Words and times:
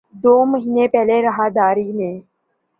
دو 0.23 0.33
مہینے 0.51 0.85
پہلے 0.93 1.21
راہداری 1.21 1.91
میں 1.97 2.13